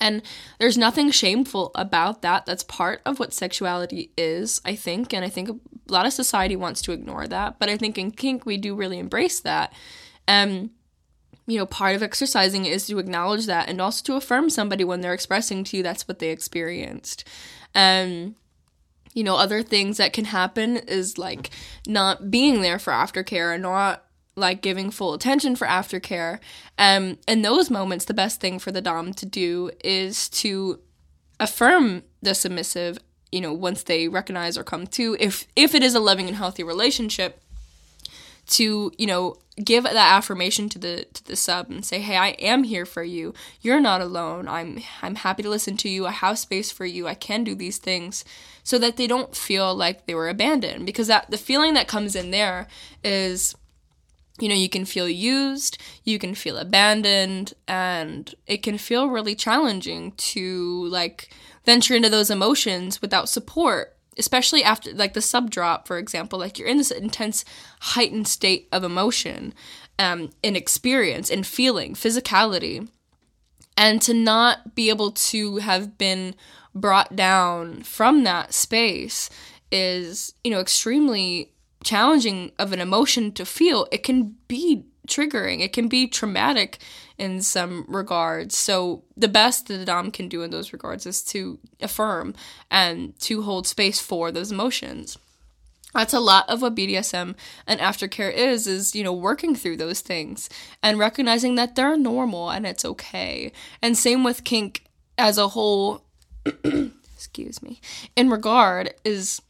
And 0.00 0.22
there's 0.58 0.76
nothing 0.76 1.10
shameful 1.10 1.70
about 1.74 2.22
that. 2.22 2.44
That's 2.44 2.64
part 2.64 3.00
of 3.06 3.20
what 3.20 3.32
sexuality 3.32 4.10
is, 4.16 4.60
I 4.64 4.74
think. 4.74 5.14
And 5.14 5.24
I 5.24 5.28
think 5.28 5.48
a 5.48 5.58
lot 5.86 6.06
of 6.06 6.12
society 6.12 6.56
wants 6.56 6.82
to 6.82 6.92
ignore 6.92 7.28
that. 7.28 7.58
But 7.60 7.68
I 7.68 7.76
think 7.76 7.98
in 7.98 8.10
kink, 8.10 8.44
we 8.44 8.56
do 8.56 8.74
really 8.74 8.98
embrace 8.98 9.38
that. 9.40 9.72
Um, 10.26 10.70
you 11.46 11.58
know, 11.58 11.66
part 11.66 11.94
of 11.94 12.02
exercising 12.02 12.64
is 12.64 12.86
to 12.86 12.98
acknowledge 12.98 13.46
that 13.46 13.68
and 13.68 13.80
also 13.80 14.02
to 14.04 14.16
affirm 14.16 14.50
somebody 14.50 14.82
when 14.84 15.02
they're 15.02 15.14
expressing 15.14 15.64
to 15.64 15.76
you 15.76 15.82
that's 15.82 16.08
what 16.08 16.18
they 16.18 16.30
experienced. 16.30 17.24
Um, 17.74 18.36
you 19.12 19.24
know, 19.24 19.36
other 19.36 19.62
things 19.62 19.96
that 19.98 20.12
can 20.12 20.24
happen 20.26 20.76
is 20.76 21.18
like 21.18 21.50
not 21.86 22.30
being 22.30 22.62
there 22.62 22.78
for 22.78 22.92
aftercare 22.92 23.54
and 23.54 23.62
not 23.62 24.04
like 24.34 24.62
giving 24.62 24.90
full 24.90 25.12
attention 25.12 25.56
for 25.56 25.66
aftercare. 25.66 26.38
Um, 26.78 27.18
in 27.28 27.42
those 27.42 27.70
moments, 27.70 28.06
the 28.06 28.14
best 28.14 28.40
thing 28.40 28.58
for 28.58 28.72
the 28.72 28.80
Dom 28.80 29.12
to 29.14 29.26
do 29.26 29.70
is 29.84 30.28
to 30.30 30.80
affirm 31.38 32.02
the 32.22 32.34
submissive, 32.34 32.98
you 33.30 33.40
know, 33.40 33.52
once 33.52 33.82
they 33.82 34.08
recognize 34.08 34.56
or 34.56 34.64
come 34.64 34.86
to, 34.88 35.16
if 35.20 35.46
if 35.56 35.74
it 35.74 35.82
is 35.82 35.94
a 35.94 36.00
loving 36.00 36.28
and 36.28 36.36
healthy 36.36 36.62
relationship, 36.62 37.41
to, 38.48 38.92
you 38.98 39.06
know, 39.06 39.36
give 39.62 39.84
that 39.84 39.96
affirmation 39.96 40.68
to 40.70 40.78
the 40.78 41.06
to 41.12 41.24
the 41.24 41.36
sub 41.36 41.70
and 41.70 41.84
say, 41.84 42.00
"Hey, 42.00 42.16
I 42.16 42.28
am 42.30 42.64
here 42.64 42.86
for 42.86 43.04
you. 43.04 43.34
You're 43.60 43.80
not 43.80 44.00
alone. 44.00 44.48
I'm 44.48 44.80
I'm 45.02 45.16
happy 45.16 45.42
to 45.42 45.50
listen 45.50 45.76
to 45.78 45.88
you. 45.88 46.06
I 46.06 46.12
have 46.12 46.38
space 46.38 46.70
for 46.70 46.86
you. 46.86 47.06
I 47.06 47.14
can 47.14 47.44
do 47.44 47.54
these 47.54 47.78
things." 47.78 48.24
So 48.64 48.78
that 48.78 48.96
they 48.96 49.06
don't 49.06 49.36
feel 49.36 49.74
like 49.74 50.06
they 50.06 50.14
were 50.14 50.28
abandoned 50.28 50.86
because 50.86 51.08
that 51.08 51.30
the 51.30 51.38
feeling 51.38 51.74
that 51.74 51.88
comes 51.88 52.14
in 52.14 52.30
there 52.30 52.68
is 53.02 53.54
you 54.40 54.48
know, 54.48 54.54
you 54.54 54.68
can 54.68 54.84
feel 54.84 55.08
used, 55.08 55.78
you 56.04 56.18
can 56.18 56.34
feel 56.34 56.56
abandoned, 56.56 57.52
and 57.68 58.34
it 58.46 58.62
can 58.62 58.78
feel 58.78 59.08
really 59.08 59.34
challenging 59.34 60.12
to 60.12 60.86
like 60.86 61.28
venture 61.64 61.94
into 61.94 62.08
those 62.08 62.30
emotions 62.30 63.02
without 63.02 63.28
support 63.28 63.96
especially 64.18 64.62
after 64.62 64.92
like 64.92 65.14
the 65.14 65.20
sub 65.20 65.50
drop 65.50 65.86
for 65.86 65.98
example 65.98 66.38
like 66.38 66.58
you're 66.58 66.68
in 66.68 66.78
this 66.78 66.90
intense 66.90 67.44
heightened 67.80 68.28
state 68.28 68.68
of 68.72 68.84
emotion 68.84 69.54
um 69.98 70.30
and 70.42 70.56
experience 70.56 71.30
and 71.30 71.46
feeling 71.46 71.94
physicality 71.94 72.88
and 73.76 74.02
to 74.02 74.12
not 74.12 74.74
be 74.74 74.90
able 74.90 75.10
to 75.10 75.56
have 75.56 75.96
been 75.96 76.34
brought 76.74 77.14
down 77.16 77.82
from 77.82 78.24
that 78.24 78.52
space 78.52 79.30
is 79.70 80.34
you 80.44 80.50
know 80.50 80.60
extremely 80.60 81.52
challenging 81.82 82.52
of 82.58 82.72
an 82.72 82.80
emotion 82.80 83.32
to 83.32 83.44
feel. 83.44 83.86
It 83.90 84.02
can 84.02 84.36
be 84.48 84.84
triggering 85.08 85.60
it 85.60 85.72
can 85.72 85.88
be 85.88 86.06
traumatic 86.06 86.78
in 87.18 87.40
some 87.40 87.84
regards. 87.88 88.56
So 88.56 89.04
the 89.16 89.28
best 89.28 89.68
that 89.68 89.78
the 89.78 89.84
Dom 89.84 90.10
can 90.10 90.28
do 90.28 90.42
in 90.42 90.50
those 90.50 90.72
regards 90.72 91.06
is 91.06 91.22
to 91.24 91.58
affirm 91.80 92.34
and 92.70 93.18
to 93.20 93.42
hold 93.42 93.66
space 93.66 94.00
for 94.00 94.30
those 94.30 94.52
emotions. 94.52 95.18
That's 95.94 96.14
a 96.14 96.20
lot 96.20 96.48
of 96.48 96.62
what 96.62 96.74
BDSM 96.74 97.34
and 97.66 97.80
aftercare 97.80 98.32
is, 98.32 98.66
is, 98.66 98.94
you 98.94 99.04
know, 99.04 99.12
working 99.12 99.54
through 99.54 99.76
those 99.76 100.00
things 100.00 100.48
and 100.82 100.98
recognizing 100.98 101.56
that 101.56 101.74
they're 101.74 101.98
normal 101.98 102.50
and 102.50 102.66
it's 102.66 102.84
okay. 102.84 103.52
And 103.82 103.96
same 103.96 104.24
with 104.24 104.44
kink 104.44 104.84
as 105.18 105.36
a 105.36 105.48
whole, 105.48 106.02
excuse 107.14 107.62
me, 107.62 107.80
in 108.16 108.30
regard 108.30 108.94
is 109.04 109.42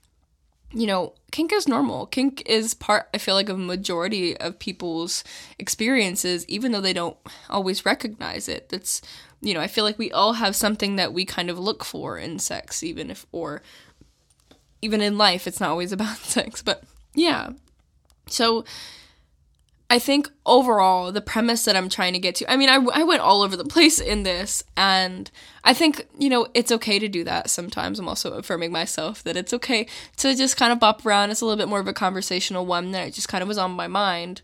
you 0.73 0.87
know, 0.87 1.15
kink 1.31 1.53
is 1.53 1.69
normal. 1.69 2.07
Kink 2.07 2.43
is 2.47 2.75
part, 2.75 3.09
I 3.13 3.19
feel 3.19 3.35
like, 3.35 3.49
of 3.49 3.57
a 3.57 3.63
majority 3.63 4.37
of 4.37 4.59
people's 4.59 5.23
experiences, 5.59 6.47
even 6.49 6.73
though 6.73 6.81
they 6.81 6.93
don't 6.93 7.17
always 7.51 7.85
recognize 7.85 8.49
it. 8.49 8.69
That's, 8.71 9.03
you 9.41 9.55
know, 9.55 9.61
I 9.61 9.67
feel 9.67 9.85
like 9.85 9.99
we 9.99 10.11
all 10.13 10.35
have 10.35 10.57
something 10.57 10.97
that 10.97 11.13
we 11.13 11.25
kind 11.25 11.51
of 11.51 11.59
look 11.59 11.85
for 11.85 12.19
in 12.19 12.39
sex, 12.39 12.83
even 12.83 13.11
if, 13.11 13.27
or 13.33 13.63
even 14.81 15.01
in 15.01 15.19
life, 15.19 15.47
it's 15.47 15.61
not 15.61 15.71
always 15.71 15.93
about 15.93 16.17
sex. 16.19 16.63
But 16.63 16.85
yeah. 17.15 17.51
So, 18.29 18.65
I 19.93 19.99
think 19.99 20.31
overall, 20.47 21.13
the 21.13 21.21
premise 21.21 21.67
that 21.67 21.77
I'm 21.77 21.91
trying 21.91 22.15
to 22.15 22.19
get 22.19 22.37
to, 22.37 22.51
I 22.51 22.57
mean, 22.57 22.71
I, 22.71 22.77
I 22.77 23.03
went 23.03 23.21
all 23.21 23.43
over 23.43 23.59
the 23.59 23.65
place 23.67 24.01
in 24.01 24.23
this, 24.23 24.65
and 24.75 25.31
I 25.65 25.75
think, 25.75 26.07
you 26.19 26.31
know, 26.31 26.47
it's 26.55 26.73
okay 26.73 26.99
to 26.99 27.09
do 27.09 27.25
that 27.25 27.51
sometimes. 27.51 27.99
I'm 27.99 28.09
also 28.09 28.33
affirming 28.33 28.73
myself 28.73 29.23
that 29.25 29.37
it's 29.37 29.53
okay 29.53 29.87
to 30.17 30.35
just 30.35 30.57
kind 30.57 30.73
of 30.73 30.81
bop 30.81 31.05
around. 31.05 31.29
It's 31.29 31.43
a 31.43 31.45
little 31.45 31.59
bit 31.59 31.69
more 31.69 31.79
of 31.79 31.89
a 31.89 31.93
conversational 31.93 32.65
one 32.65 32.93
that 32.93 33.13
just 33.13 33.29
kind 33.29 33.43
of 33.43 33.49
was 33.49 33.59
on 33.59 33.73
my 33.73 33.87
mind. 33.87 34.41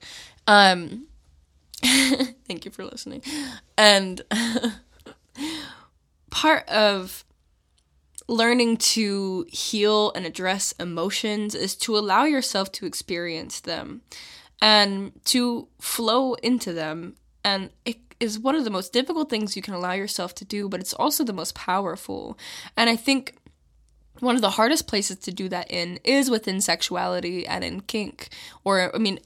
Um, 0.46 1.06
thank 1.82 2.66
you 2.66 2.70
for 2.70 2.84
listening. 2.84 3.22
And 3.78 4.20
part 6.30 6.68
of 6.68 7.24
learning 8.28 8.76
to 8.76 9.46
heal 9.48 10.12
and 10.12 10.26
address 10.26 10.72
emotions 10.72 11.54
is 11.54 11.74
to 11.76 11.96
allow 11.96 12.24
yourself 12.24 12.70
to 12.72 12.84
experience 12.84 13.60
them 13.60 14.02
and 14.60 15.12
to 15.26 15.68
flow 15.80 16.34
into 16.34 16.72
them. 16.72 17.16
And 17.44 17.70
it 17.84 17.98
is 18.20 18.38
one 18.38 18.54
of 18.54 18.64
the 18.64 18.70
most 18.70 18.92
difficult 18.92 19.30
things 19.30 19.56
you 19.56 19.62
can 19.62 19.74
allow 19.74 19.92
yourself 19.92 20.34
to 20.36 20.44
do, 20.44 20.68
but 20.68 20.80
it's 20.80 20.94
also 20.94 21.24
the 21.24 21.32
most 21.32 21.54
powerful. 21.54 22.38
And 22.76 22.90
I 22.90 22.96
think 22.96 23.36
one 24.20 24.34
of 24.34 24.40
the 24.40 24.50
hardest 24.50 24.86
places 24.86 25.18
to 25.18 25.32
do 25.32 25.48
that 25.48 25.70
in 25.70 26.00
is 26.02 26.30
within 26.30 26.60
sexuality 26.60 27.46
and 27.46 27.62
in 27.62 27.82
kink. 27.82 28.28
Or, 28.64 28.94
I 28.94 28.98
mean, 28.98 29.20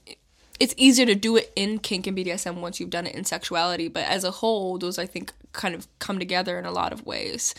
it's 0.59 0.75
easier 0.77 1.05
to 1.05 1.15
do 1.15 1.35
it 1.35 1.51
in 1.55 1.79
kink 1.79 2.05
and 2.05 2.15
BDSM 2.15 2.55
once 2.55 2.79
you've 2.79 2.91
done 2.91 3.07
it 3.07 3.15
in 3.15 3.25
sexuality, 3.25 3.87
but 3.87 4.05
as 4.05 4.23
a 4.23 4.31
whole, 4.31 4.77
those 4.77 4.99
I 4.99 5.05
think 5.05 5.33
kind 5.51 5.73
of 5.73 5.87
come 5.99 6.19
together 6.19 6.59
in 6.59 6.65
a 6.65 6.71
lot 6.71 6.93
of 6.93 7.05
ways. 7.05 7.55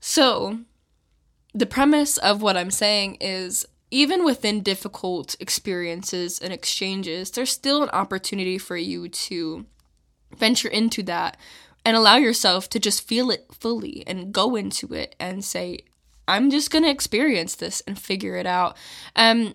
So, 0.00 0.60
the 1.52 1.66
premise 1.66 2.18
of 2.18 2.42
what 2.42 2.56
I'm 2.56 2.70
saying 2.70 3.18
is 3.20 3.66
even 3.94 4.24
within 4.24 4.60
difficult 4.60 5.36
experiences 5.38 6.40
and 6.40 6.52
exchanges, 6.52 7.30
there's 7.30 7.52
still 7.52 7.84
an 7.84 7.90
opportunity 7.90 8.58
for 8.58 8.76
you 8.76 9.08
to 9.08 9.66
venture 10.36 10.66
into 10.66 11.00
that 11.04 11.36
and 11.84 11.96
allow 11.96 12.16
yourself 12.16 12.68
to 12.68 12.80
just 12.80 13.06
feel 13.06 13.30
it 13.30 13.46
fully 13.52 14.02
and 14.04 14.32
go 14.32 14.56
into 14.56 14.92
it 14.92 15.14
and 15.20 15.44
say, 15.44 15.78
I'm 16.26 16.50
just 16.50 16.72
going 16.72 16.82
to 16.82 16.90
experience 16.90 17.54
this 17.54 17.82
and 17.86 17.96
figure 17.96 18.34
it 18.34 18.46
out. 18.46 18.76
Um, 19.14 19.54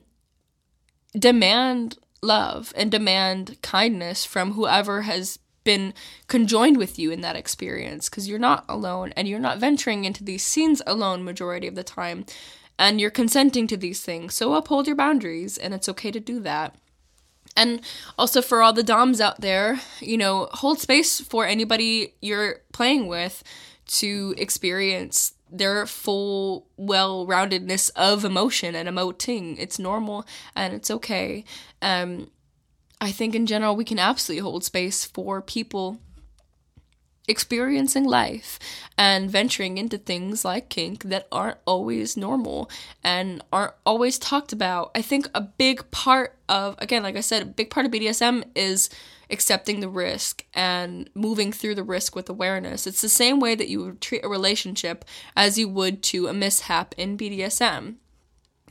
demand 1.11 1.97
love 2.21 2.71
and 2.77 2.89
demand 2.89 3.61
kindness 3.61 4.23
from 4.23 4.53
whoever 4.53 5.01
has 5.01 5.37
been 5.65 5.93
conjoined 6.27 6.77
with 6.77 6.97
you 6.97 7.11
in 7.11 7.19
that 7.19 7.35
experience 7.35 8.07
because 8.07 8.29
you're 8.29 8.39
not 8.39 8.63
alone 8.69 9.11
and 9.17 9.27
you're 9.27 9.37
not 9.37 9.59
venturing 9.59 10.05
into 10.05 10.23
these 10.23 10.43
scenes 10.43 10.81
alone 10.87 11.25
majority 11.25 11.67
of 11.67 11.75
the 11.75 11.83
time 11.83 12.25
and 12.79 13.01
you're 13.01 13.11
consenting 13.11 13.67
to 13.67 13.77
these 13.77 14.01
things. 14.01 14.33
So 14.33 14.55
uphold 14.55 14.87
your 14.87 14.95
boundaries, 14.95 15.57
and 15.57 15.73
it's 15.73 15.89
okay 15.89 16.09
to 16.11 16.19
do 16.19 16.39
that. 16.39 16.75
And 17.55 17.81
also 18.17 18.41
for 18.41 18.61
all 18.61 18.71
the 18.71 18.83
DOMs 18.83 19.19
out 19.19 19.41
there, 19.41 19.81
you 19.99 20.17
know, 20.17 20.47
hold 20.53 20.79
space 20.79 21.19
for 21.19 21.45
anybody 21.45 22.13
you're 22.21 22.61
playing 22.71 23.07
with 23.07 23.43
to 23.87 24.33
experience 24.37 25.33
their 25.51 25.85
full 25.85 26.67
well 26.77 27.27
roundedness 27.27 27.91
of 27.95 28.23
emotion 28.23 28.75
and 28.75 28.87
emoting. 28.87 29.57
It's 29.59 29.77
normal 29.77 30.25
and 30.55 30.73
it's 30.73 30.89
okay. 30.89 31.43
Um, 31.81 32.31
I 33.01 33.11
think 33.11 33.35
in 33.35 33.45
general, 33.45 33.75
we 33.75 33.83
can 33.83 33.99
absolutely 33.99 34.43
hold 34.43 34.63
space 34.63 35.03
for 35.03 35.41
people 35.41 35.99
experiencing 37.29 38.03
life 38.03 38.59
and 38.97 39.29
venturing 39.29 39.77
into 39.77 39.97
things 39.97 40.43
like 40.43 40.69
kink 40.69 41.03
that 41.03 41.27
aren't 41.31 41.57
always 41.65 42.17
normal 42.17 42.69
and 43.03 43.43
aren't 43.53 43.73
always 43.85 44.17
talked 44.17 44.51
about. 44.51 44.91
I 44.95 45.01
think 45.01 45.29
a 45.33 45.41
big 45.41 45.89
part 45.91 46.35
of, 46.49 46.75
again, 46.79 47.03
like 47.03 47.15
I 47.15 47.21
said, 47.21 47.41
a 47.41 47.45
big 47.45 47.69
part 47.69 47.85
of 47.85 47.91
BDSM 47.91 48.43
is 48.55 48.89
accepting 49.29 49.79
the 49.79 49.89
risk 49.89 50.43
and 50.53 51.09
moving 51.13 51.51
through 51.51 51.75
the 51.75 51.83
risk 51.83 52.15
with 52.15 52.29
awareness. 52.29 52.87
It's 52.87 53.01
the 53.01 53.09
same 53.09 53.39
way 53.39 53.53
that 53.55 53.69
you 53.69 53.83
would 53.83 54.01
treat 54.01 54.25
a 54.25 54.29
relationship 54.29 55.05
as 55.35 55.57
you 55.57 55.69
would 55.69 56.01
to 56.03 56.27
a 56.27 56.33
mishap 56.33 56.95
in 56.97 57.17
BDSM 57.17 57.95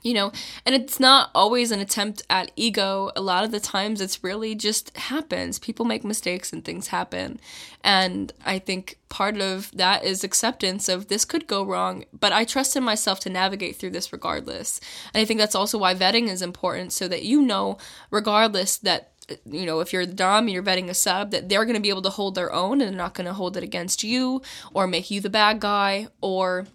you 0.02 0.14
know? 0.14 0.32
And 0.64 0.74
it's 0.74 1.00
not 1.00 1.30
always 1.34 1.70
an 1.70 1.80
attempt 1.80 2.22
at 2.30 2.50
ego. 2.56 3.10
A 3.16 3.20
lot 3.20 3.44
of 3.44 3.50
the 3.50 3.60
times 3.60 4.00
it's 4.00 4.24
really 4.24 4.54
just 4.54 4.96
happens. 4.96 5.58
People 5.58 5.84
make 5.84 6.04
mistakes 6.04 6.52
and 6.52 6.64
things 6.64 6.88
happen. 6.88 7.40
And 7.84 8.32
i 8.44 8.58
think 8.58 8.98
part 9.08 9.40
of 9.40 9.70
that 9.72 10.04
is 10.04 10.24
acceptance 10.24 10.88
of 10.88 11.08
this 11.08 11.24
could 11.24 11.46
go 11.46 11.64
wrong 11.64 12.04
but 12.12 12.32
i 12.32 12.44
trust 12.44 12.76
in 12.76 12.82
myself 12.82 13.20
to 13.20 13.30
navigate 13.30 13.76
through 13.76 13.90
this 13.90 14.12
regardless. 14.12 14.80
And 15.14 15.20
i 15.20 15.24
think 15.24 15.38
that's 15.38 15.54
also 15.54 15.78
why 15.78 15.94
vetting 15.94 16.28
is 16.28 16.42
important 16.42 16.92
so 16.92 17.08
that 17.08 17.22
you 17.22 17.40
know 17.40 17.78
regardless 18.10 18.76
that 18.78 19.12
you 19.44 19.66
know, 19.66 19.80
if 19.80 19.92
you're 19.92 20.06
the 20.06 20.14
Dom 20.14 20.44
and 20.44 20.50
you're 20.50 20.62
vetting 20.62 20.88
a 20.88 20.94
sub, 20.94 21.32
that 21.32 21.48
they're 21.48 21.64
going 21.64 21.76
to 21.76 21.82
be 21.82 21.90
able 21.90 22.02
to 22.02 22.10
hold 22.10 22.34
their 22.34 22.52
own 22.52 22.80
and 22.80 22.90
they're 22.90 22.96
not 22.96 23.14
going 23.14 23.26
to 23.26 23.32
hold 23.32 23.56
it 23.56 23.62
against 23.62 24.02
you 24.02 24.42
or 24.72 24.86
make 24.86 25.10
you 25.10 25.20
the 25.20 25.30
bad 25.30 25.60
guy 25.60 26.08
or 26.20 26.66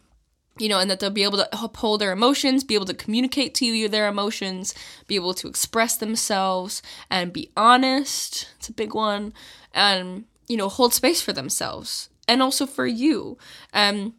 you 0.58 0.70
know, 0.70 0.80
and 0.80 0.90
that 0.90 1.00
they'll 1.00 1.10
be 1.10 1.24
able 1.24 1.38
to 1.38 1.50
uphold 1.52 2.02
their 2.02 2.12
emotions, 2.12 2.64
be 2.64 2.76
able 2.76 2.86
to 2.86 2.94
communicate 2.94 3.56
to 3.56 3.66
you 3.66 3.90
their 3.90 4.08
emotions, 4.08 4.74
be 5.08 5.16
able 5.16 5.34
to 5.34 5.48
express 5.48 5.98
themselves 5.98 6.82
and 7.10 7.34
be 7.34 7.52
honest. 7.58 8.48
It's 8.58 8.70
a 8.70 8.74
big 8.74 8.94
one. 8.94 9.34
And, 9.74 10.26
you 10.48 10.58
know, 10.58 10.70
hold 10.70 10.94
space 10.94 11.22
for 11.22 11.34
themselves 11.34 12.10
and 12.28 12.42
also 12.42 12.66
for 12.66 12.86
you. 12.86 13.38
Um, 13.74 14.14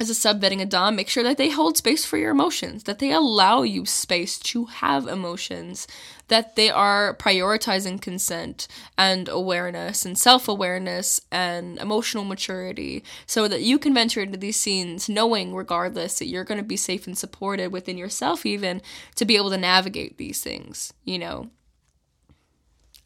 as 0.00 0.08
a 0.08 0.14
sub 0.14 0.40
vetting 0.40 0.62
a 0.62 0.66
Dom, 0.66 0.96
make 0.96 1.10
sure 1.10 1.22
that 1.22 1.36
they 1.36 1.50
hold 1.50 1.76
space 1.76 2.06
for 2.06 2.16
your 2.16 2.30
emotions, 2.30 2.84
that 2.84 3.00
they 3.00 3.12
allow 3.12 3.60
you 3.60 3.84
space 3.84 4.38
to 4.38 4.64
have 4.64 5.06
emotions, 5.06 5.86
that 6.28 6.56
they 6.56 6.70
are 6.70 7.14
prioritizing 7.16 8.00
consent 8.00 8.66
and 8.96 9.28
awareness 9.28 10.06
and 10.06 10.16
self 10.16 10.48
awareness 10.48 11.20
and 11.30 11.78
emotional 11.78 12.24
maturity 12.24 13.04
so 13.26 13.46
that 13.46 13.60
you 13.60 13.78
can 13.78 13.92
venture 13.92 14.22
into 14.22 14.38
these 14.38 14.58
scenes 14.58 15.06
knowing, 15.10 15.54
regardless, 15.54 16.18
that 16.18 16.28
you're 16.28 16.44
going 16.44 16.58
to 16.58 16.64
be 16.64 16.78
safe 16.78 17.06
and 17.06 17.18
supported 17.18 17.70
within 17.70 17.98
yourself, 17.98 18.46
even 18.46 18.80
to 19.16 19.26
be 19.26 19.36
able 19.36 19.50
to 19.50 19.58
navigate 19.58 20.16
these 20.16 20.40
things, 20.40 20.94
you 21.04 21.18
know. 21.18 21.50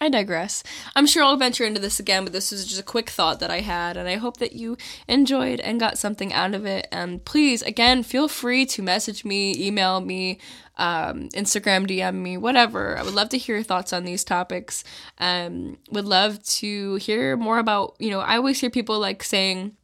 I 0.04 0.10
digress. 0.10 0.62
I'm 0.94 1.06
sure 1.06 1.24
I'll 1.24 1.38
venture 1.38 1.64
into 1.64 1.80
this 1.80 1.98
again, 1.98 2.24
but 2.24 2.34
this 2.34 2.52
is 2.52 2.66
just 2.66 2.80
a 2.80 2.84
quick 2.84 3.08
thought 3.08 3.40
that 3.40 3.50
I 3.50 3.60
had, 3.60 3.96
and 3.96 4.06
I 4.06 4.16
hope 4.16 4.36
that 4.36 4.52
you 4.52 4.76
enjoyed 5.08 5.60
and 5.60 5.80
got 5.80 5.96
something 5.96 6.30
out 6.30 6.54
of 6.54 6.66
it. 6.66 6.86
And 6.92 7.24
please, 7.24 7.62
again, 7.62 8.02
feel 8.02 8.28
free 8.28 8.66
to 8.66 8.82
message 8.82 9.24
me, 9.24 9.54
email 9.56 10.02
me, 10.02 10.38
um, 10.76 11.30
Instagram 11.30 11.86
DM 11.86 12.16
me, 12.16 12.36
whatever. 12.36 12.98
I 12.98 13.02
would 13.02 13.14
love 13.14 13.30
to 13.30 13.38
hear 13.38 13.54
your 13.56 13.64
thoughts 13.64 13.94
on 13.94 14.04
these 14.04 14.24
topics. 14.24 14.84
Um, 15.18 15.78
would 15.90 16.04
love 16.04 16.42
to 16.60 16.96
hear 16.96 17.38
more 17.38 17.58
about, 17.58 17.94
you 17.98 18.10
know, 18.10 18.20
I 18.20 18.36
always 18.36 18.60
hear 18.60 18.68
people 18.68 18.98
like 18.98 19.22
saying, 19.22 19.74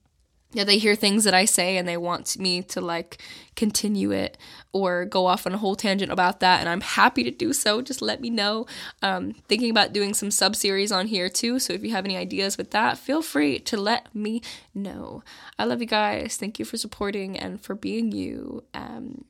yeah, 0.53 0.65
they 0.65 0.79
hear 0.79 0.97
things 0.97 1.25
that 1.25 1.35
I 1.35 1.45
say 1.45 1.77
and 1.77 1.87
they 1.87 1.97
want 1.97 2.39
me 2.39 2.63
to 2.63 2.81
like 2.81 3.23
continue 3.55 4.11
it 4.11 4.37
or 4.73 5.05
go 5.05 5.27
off 5.27 5.47
on 5.47 5.55
a 5.55 5.59
whole 5.59 5.77
tangent 5.77 6.11
about 6.11 6.41
that, 6.41 6.61
and 6.61 6.69
I'm 6.69 6.81
happy 6.81 7.23
to 7.25 7.31
do 7.31 7.53
so. 7.53 7.83
Just 7.83 8.03
let 8.03 8.21
me 8.21 8.31
know. 8.31 8.67
Um, 9.03 9.33
thinking 9.49 9.71
about 9.71 9.93
doing 9.93 10.15
some 10.15 10.31
sub 10.31 10.57
series 10.57 10.91
on 10.91 11.07
here 11.07 11.29
too, 11.29 11.59
so 11.59 11.73
if 11.73 11.85
you 11.85 11.91
have 11.91 12.05
any 12.05 12.17
ideas 12.17 12.59
with 12.59 12.71
that, 12.73 12.99
feel 12.99 13.23
free 13.23 13.59
to 13.61 13.77
let 13.77 14.13
me 14.15 14.43
know. 14.75 15.23
I 15.59 15.65
love 15.65 15.81
you 15.81 15.87
guys. 15.87 16.37
Thank 16.37 16.59
you 16.59 16.65
for 16.65 16.77
supporting 16.77 17.39
and 17.39 17.61
for 17.61 17.75
being 17.75 18.13
you. 18.13 18.65
Um, 18.75 19.25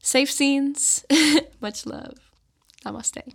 safe 0.00 0.30
scenes. 0.30 1.04
Much 1.60 1.86
love. 1.86 2.18
Namaste. 2.84 3.34